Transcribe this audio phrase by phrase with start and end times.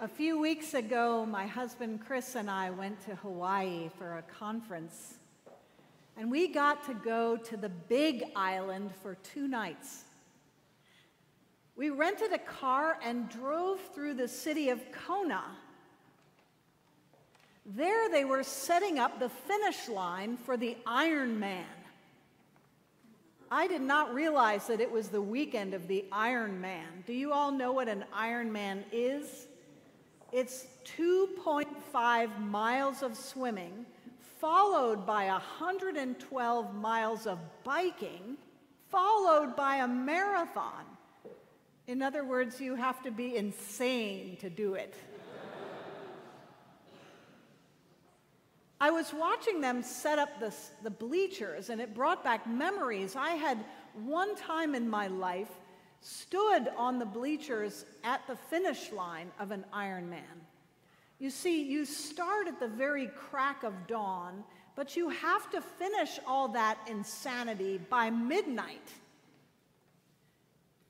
[0.00, 5.14] A few weeks ago, my husband Chris and I went to Hawaii for a conference.
[6.16, 10.04] And we got to go to the big island for two nights.
[11.74, 15.42] We rented a car and drove through the city of Kona.
[17.66, 21.64] There, they were setting up the finish line for the Ironman.
[23.50, 27.04] I did not realize that it was the weekend of the Ironman.
[27.04, 29.47] Do you all know what an Ironman is?
[30.32, 30.66] It's
[30.98, 33.86] 2.5 miles of swimming,
[34.40, 38.36] followed by 112 miles of biking,
[38.90, 40.84] followed by a marathon.
[41.86, 44.94] In other words, you have to be insane to do it.
[48.80, 53.16] I was watching them set up this, the bleachers, and it brought back memories.
[53.16, 53.64] I had
[53.94, 55.50] one time in my life
[56.00, 60.22] stood on the bleachers at the finish line of an Ironman.
[61.18, 64.44] You see, you start at the very crack of dawn,
[64.76, 68.92] but you have to finish all that insanity by midnight.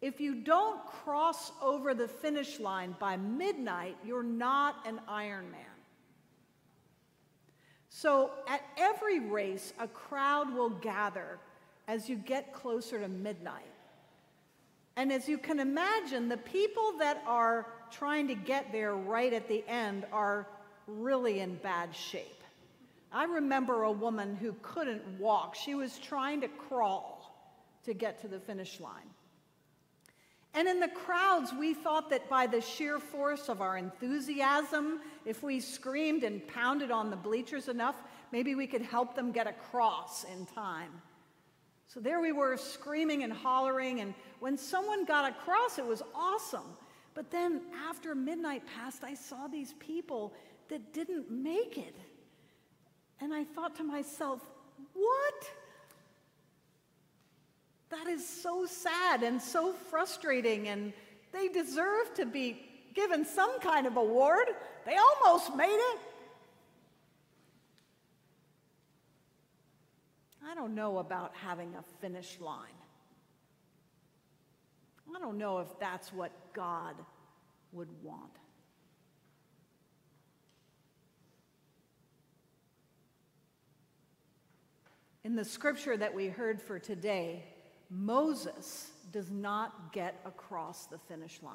[0.00, 5.64] If you don't cross over the finish line by midnight, you're not an Ironman.
[7.88, 11.38] So at every race, a crowd will gather
[11.88, 13.67] as you get closer to midnight.
[14.98, 19.46] And as you can imagine, the people that are trying to get there right at
[19.46, 20.48] the end are
[20.88, 22.42] really in bad shape.
[23.12, 25.54] I remember a woman who couldn't walk.
[25.54, 27.32] She was trying to crawl
[27.84, 29.08] to get to the finish line.
[30.52, 35.44] And in the crowds, we thought that by the sheer force of our enthusiasm, if
[35.44, 38.02] we screamed and pounded on the bleachers enough,
[38.32, 40.90] maybe we could help them get across in time.
[41.88, 46.76] So there we were screaming and hollering, and when someone got across, it was awesome.
[47.14, 50.34] But then after midnight passed, I saw these people
[50.68, 51.96] that didn't make it.
[53.20, 54.40] And I thought to myself,
[54.92, 55.50] what?
[57.88, 60.92] That is so sad and so frustrating, and
[61.32, 64.48] they deserve to be given some kind of award.
[64.84, 65.98] They almost made it.
[70.50, 72.68] I don't know about having a finish line.
[75.14, 76.94] I don't know if that's what God
[77.72, 78.30] would want.
[85.24, 87.44] In the scripture that we heard for today,
[87.90, 91.52] Moses does not get across the finish line.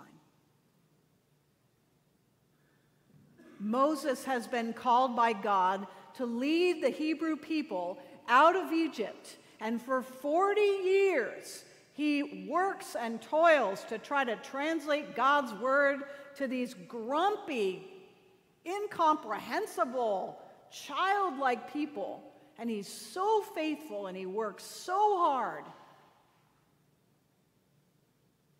[3.60, 7.98] Moses has been called by God to lead the Hebrew people
[8.28, 11.64] out of Egypt, and for 40 years,
[11.94, 16.02] he works and toils to try to translate God's word
[16.38, 17.88] to these grumpy,
[18.66, 20.40] incomprehensible,
[20.72, 22.24] childlike people.
[22.58, 25.64] And he's so faithful and he works so hard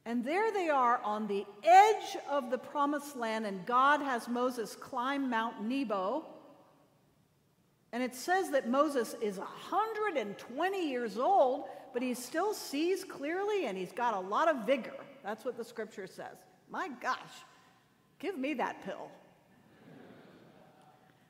[0.06, 4.76] and there they are on the edge of the promised land, and God has Moses
[4.76, 6.26] climb Mount Nebo.
[7.94, 13.78] And it says that Moses is 120 years old, but he still sees clearly and
[13.78, 14.96] he's got a lot of vigor.
[15.24, 16.36] That's what the scripture says.
[16.72, 17.20] My gosh,
[18.18, 19.12] give me that pill.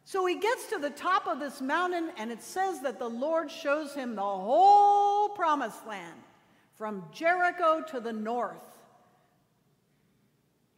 [0.05, 3.51] So he gets to the top of this mountain, and it says that the Lord
[3.51, 6.19] shows him the whole promised land
[6.75, 8.63] from Jericho to the north,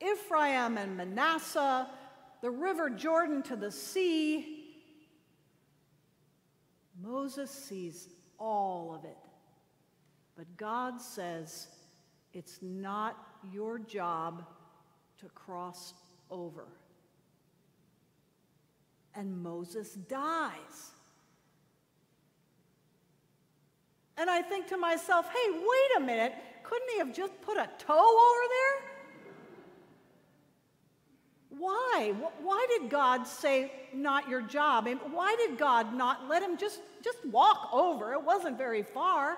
[0.02, 1.88] Ephraim and Manasseh,
[2.42, 4.65] the river Jordan to the sea.
[7.02, 9.18] Moses sees all of it.
[10.36, 11.68] But God says,
[12.34, 13.18] it's not
[13.52, 14.46] your job
[15.20, 15.94] to cross
[16.30, 16.68] over.
[19.16, 20.92] And Moses dies.
[24.18, 26.34] And I think to myself, hey, wait a minute,
[26.64, 28.95] couldn't he have just put a toe over there?
[31.58, 32.14] Why?
[32.42, 34.88] Why did God say, not your job?
[34.88, 38.14] And why did God not let him just, just walk over?
[38.14, 39.38] It wasn't very far.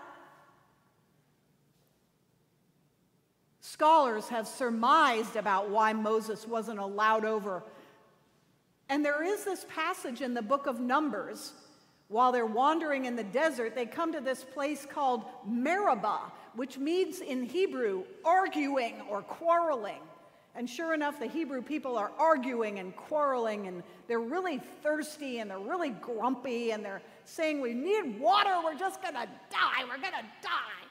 [3.61, 7.63] Scholars have surmised about why Moses wasn't allowed over.
[8.89, 11.53] And there is this passage in the book of Numbers
[12.09, 17.19] while they're wandering in the desert, they come to this place called Meribah, which means
[17.19, 19.99] in Hebrew arguing or quarreling.
[20.57, 25.51] And sure enough, the Hebrew people are arguing and quarreling, and they're really thirsty and
[25.51, 30.25] they're really grumpy, and they're saying, We need water, we're just gonna die, we're gonna
[30.41, 30.87] die.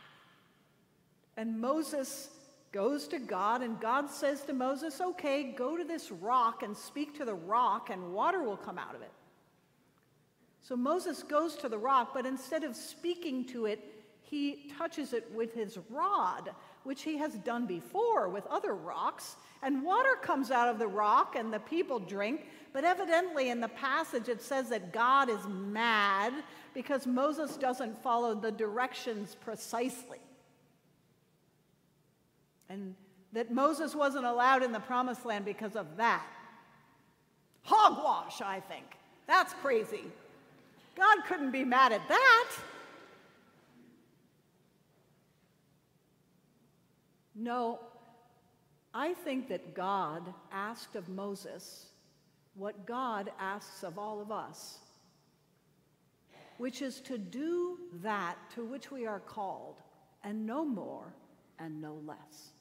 [1.36, 2.30] And Moses
[2.70, 7.16] goes to God, and God says to Moses, Okay, go to this rock and speak
[7.18, 9.12] to the rock, and water will come out of it.
[10.62, 13.80] So Moses goes to the rock, but instead of speaking to it,
[14.22, 16.50] he touches it with his rod,
[16.86, 21.34] which he has done before with other rocks, and water comes out of the rock,
[21.36, 22.46] and the people drink.
[22.72, 26.32] But evidently, in the passage, it says that God is mad
[26.74, 30.20] because Moses doesn't follow the directions precisely.
[32.68, 32.94] And
[33.32, 36.24] that Moses wasn't allowed in the promised land because of that.
[37.64, 38.84] Hogwash, I think.
[39.26, 40.04] That's crazy.
[40.96, 42.50] God couldn't be mad at that.
[47.38, 47.80] No,
[48.94, 51.86] I think that God asked of Moses
[52.54, 54.78] what God asks of all of us,
[56.56, 59.76] which is to do that to which we are called,
[60.24, 61.12] and no more
[61.58, 62.52] and no less.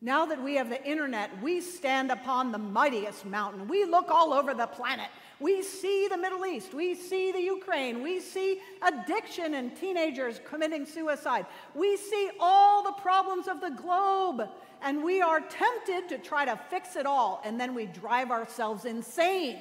[0.00, 3.68] Now that we have the internet, we stand upon the mightiest mountain.
[3.68, 5.08] We look all over the planet.
[5.38, 6.72] We see the Middle East.
[6.72, 8.02] We see the Ukraine.
[8.02, 11.44] We see addiction and teenagers committing suicide.
[11.74, 14.48] We see all the problems of the globe.
[14.82, 17.42] And we are tempted to try to fix it all.
[17.44, 19.58] And then we drive ourselves insane.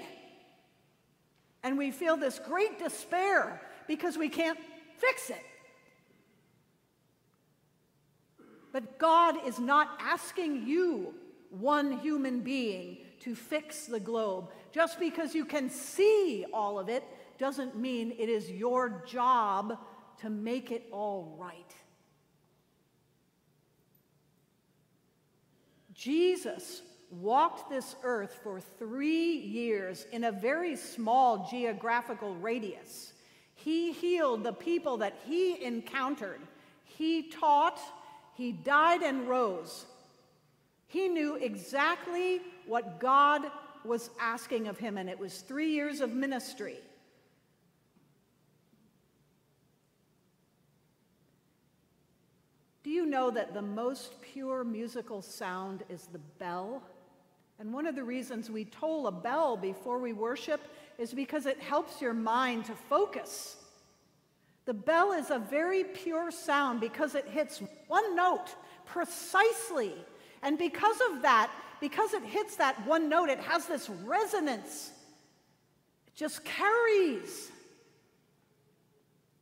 [1.63, 4.59] And we feel this great despair because we can't
[4.97, 5.43] fix it.
[8.71, 11.13] But God is not asking you,
[11.49, 14.49] one human being, to fix the globe.
[14.71, 17.03] Just because you can see all of it
[17.37, 19.77] doesn't mean it is your job
[20.21, 21.73] to make it all right.
[25.93, 33.13] Jesus walked this earth for three years in a very small geographical radius.
[33.55, 36.41] He healed the people that he encountered.
[36.83, 37.79] He taught
[38.35, 39.85] he died and rose.
[40.87, 43.43] He knew exactly what God
[43.83, 46.77] was asking of him, and it was three years of ministry.
[52.83, 56.83] Do you know that the most pure musical sound is the bell?
[57.59, 60.61] And one of the reasons we toll a bell before we worship
[60.97, 63.57] is because it helps your mind to focus.
[64.65, 68.55] The bell is a very pure sound because it hits one note
[68.85, 69.93] precisely.
[70.45, 71.51] And because of that,
[71.81, 74.91] because it hits that one note, it has this resonance.
[76.07, 77.51] It just carries.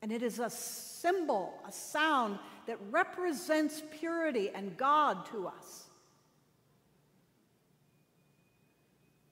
[0.01, 5.83] And it is a symbol, a sound that represents purity and God to us.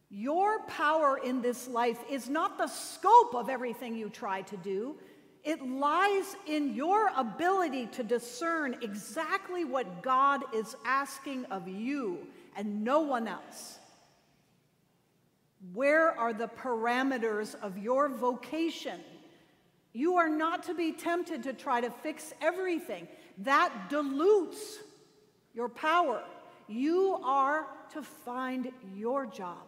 [0.10, 4.98] Your power in this life is not the scope of everything you try to do,
[5.44, 12.20] it lies in your ability to discern exactly what God is asking of you
[12.56, 13.80] and no one else.
[15.74, 19.00] Where are the parameters of your vocation?
[19.94, 23.08] You are not to be tempted to try to fix everything.
[23.40, 24.80] That dilutes
[25.54, 26.24] your power.
[26.68, 29.68] You are to find your job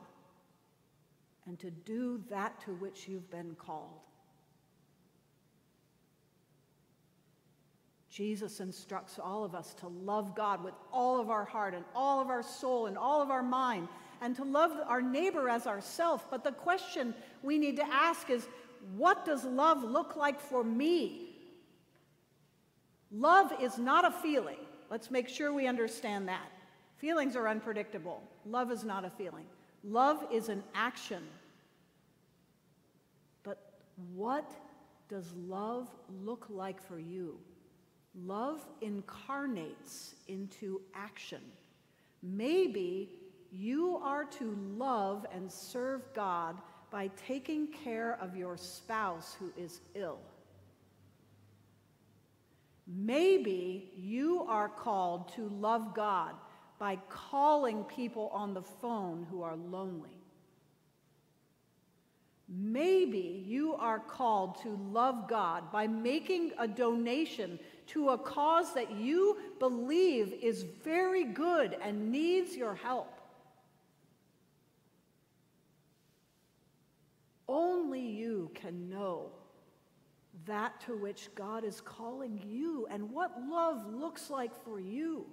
[1.45, 3.99] and to do that to which you've been called.
[8.13, 12.21] Jesus instructs all of us to love God with all of our heart and all
[12.21, 13.87] of our soul and all of our mind
[14.21, 16.27] and to love our neighbor as ourself.
[16.29, 18.47] But the question we need to ask is
[18.95, 21.31] what does love look like for me?
[23.11, 24.59] Love is not a feeling.
[24.91, 26.51] Let's make sure we understand that.
[26.97, 28.21] Feelings are unpredictable.
[28.45, 29.45] Love is not a feeling.
[29.83, 31.23] Love is an action.
[33.43, 33.73] But
[34.13, 34.51] what
[35.09, 35.87] does love
[36.23, 37.39] look like for you?
[38.15, 41.41] Love incarnates into action.
[42.21, 43.09] Maybe
[43.51, 46.57] you are to love and serve God
[46.91, 50.19] by taking care of your spouse who is ill.
[52.85, 56.35] Maybe you are called to love God
[56.77, 60.17] by calling people on the phone who are lonely.
[62.49, 68.91] Maybe you are called to love God by making a donation to a cause that
[68.91, 73.19] you believe is very good and needs your help.
[77.47, 79.31] Only you can know
[80.45, 85.25] that to which God is calling you and what love looks like for you.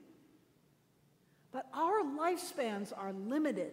[1.52, 3.72] But our lifespans are limited,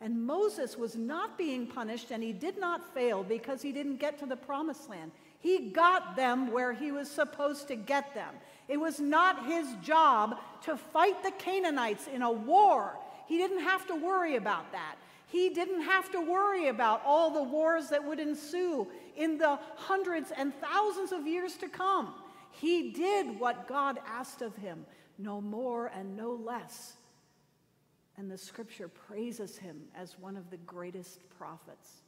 [0.00, 4.18] And Moses was not being punished and he did not fail because he didn't get
[4.18, 5.10] to the promised land.
[5.40, 8.34] He got them where he was supposed to get them.
[8.68, 12.98] It was not his job to fight the Canaanites in a war.
[13.26, 14.96] He didn't have to worry about that.
[15.28, 20.30] He didn't have to worry about all the wars that would ensue in the hundreds
[20.30, 22.14] and thousands of years to come.
[22.50, 24.86] He did what God asked of him,
[25.18, 26.94] no more and no less.
[28.16, 32.02] And the scripture praises him as one of the greatest prophets.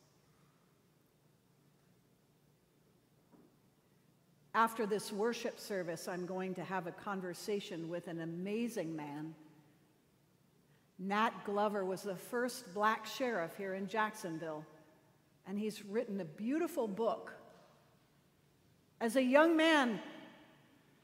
[4.59, 9.33] After this worship service, I'm going to have a conversation with an amazing man.
[10.99, 14.65] Nat Glover was the first black sheriff here in Jacksonville,
[15.47, 17.35] and he's written a beautiful book.
[19.01, 20.01] As a young man,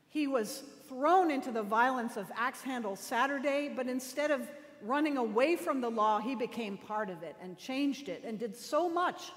[0.08, 4.50] he was thrown into the violence of Axe Handle Saturday, but instead of
[4.82, 8.56] running away from the law, he became part of it and changed it and did
[8.56, 9.30] so much.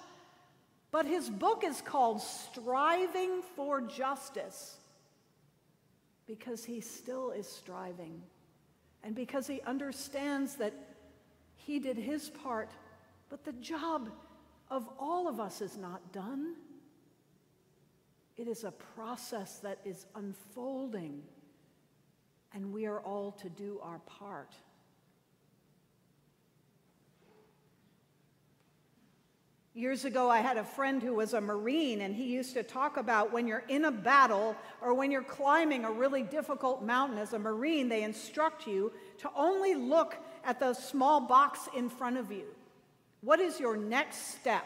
[0.91, 4.77] But his book is called Striving for Justice
[6.27, 8.21] because he still is striving
[9.03, 10.73] and because he understands that
[11.55, 12.71] he did his part,
[13.29, 14.09] but the job
[14.69, 16.55] of all of us is not done.
[18.37, 21.21] It is a process that is unfolding,
[22.53, 24.55] and we are all to do our part.
[29.77, 32.97] Years ago, I had a friend who was a Marine, and he used to talk
[32.97, 37.33] about when you're in a battle or when you're climbing a really difficult mountain as
[37.33, 42.31] a Marine, they instruct you to only look at the small box in front of
[42.31, 42.45] you.
[43.21, 44.65] What is your next step?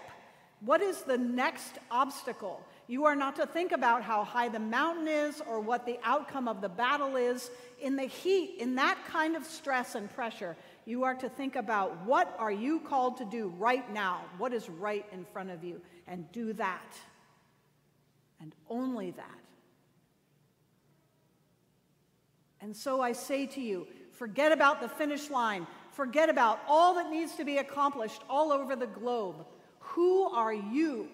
[0.61, 2.65] What is the next obstacle?
[2.91, 6.49] You are not to think about how high the mountain is or what the outcome
[6.49, 7.49] of the battle is.
[7.79, 12.05] In the heat, in that kind of stress and pressure, you are to think about
[12.05, 14.25] what are you called to do right now?
[14.37, 15.79] What is right in front of you?
[16.05, 16.99] And do that.
[18.41, 19.39] And only that.
[22.59, 25.65] And so I say to you, forget about the finish line.
[25.91, 29.45] Forget about all that needs to be accomplished all over the globe.
[29.79, 31.07] Who are you?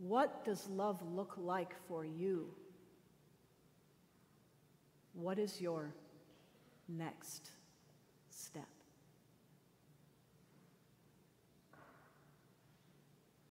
[0.00, 2.46] What does love look like for you?
[5.12, 5.94] What is your
[6.90, 7.50] next.